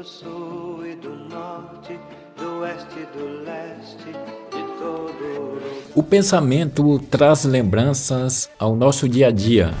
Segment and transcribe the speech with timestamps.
[0.00, 2.00] do sul e do norte,
[2.38, 4.06] do oeste e do leste,
[4.50, 5.60] de todo
[5.94, 9.74] o pensamento traz lembranças ao nosso dia a dia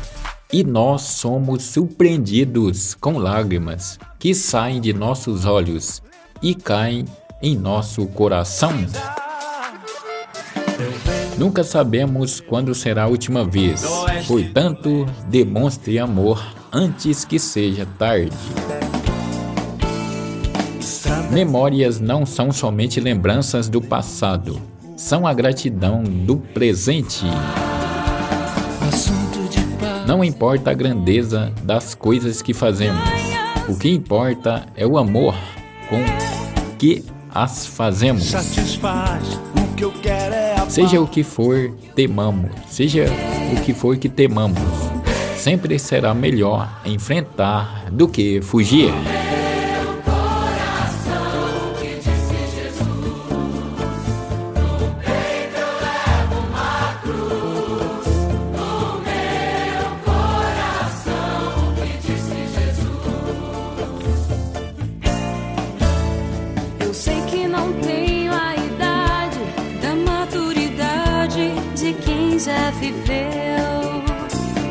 [0.52, 6.02] e nós somos surpreendidos com lágrimas que saem de nossos olhos
[6.42, 7.06] e caem
[7.40, 8.74] em nosso coração.
[11.38, 13.82] Nunca sabemos quando será a última vez,
[14.26, 18.36] portanto, demonstre amor antes que seja tarde.
[21.30, 24.60] Memórias não são somente lembranças do passado,
[24.96, 27.24] são a gratidão do presente.
[30.08, 33.00] Não importa a grandeza das coisas que fazemos,
[33.68, 35.36] o que importa é o amor
[35.88, 35.98] com
[36.76, 38.24] que as fazemos.
[40.68, 42.50] Seja o que for, temamos.
[42.68, 43.06] Seja
[43.52, 44.58] o que for que temamos.
[45.36, 48.92] Sempre será melhor enfrentar do que fugir.
[72.92, 74.04] Viveu.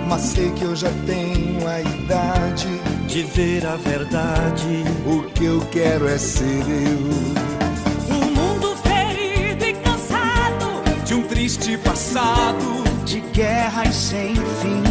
[0.07, 2.67] Mas sei que eu já tenho a idade
[3.07, 4.83] de ver a verdade.
[5.05, 8.15] O que eu quero é ser eu.
[8.15, 14.83] Um mundo ferido e cansado de um triste passado, de guerras sem fim.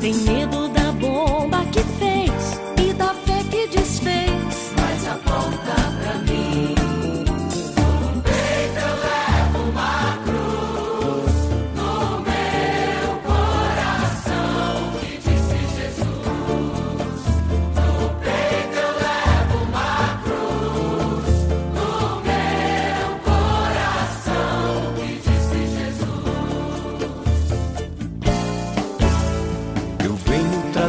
[0.00, 1.82] Tem medo da bomba que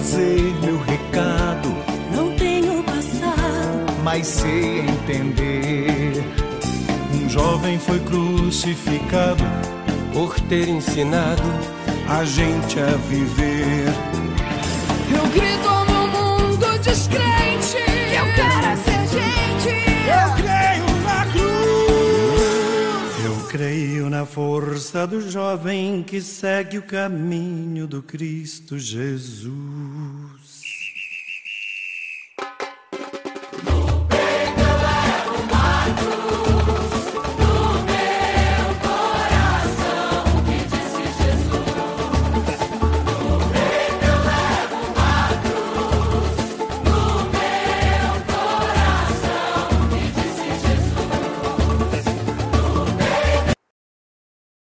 [0.01, 1.69] trazer meu recado.
[2.15, 6.23] Não tenho passado, mas sei entender.
[7.13, 9.43] Um jovem foi crucificado
[10.11, 11.43] por ter ensinado
[12.09, 13.85] a gente a viver.
[15.15, 17.40] Eu grito no mundo descrente.
[23.61, 30.00] Creio na força do jovem que segue o caminho do Cristo Jesus.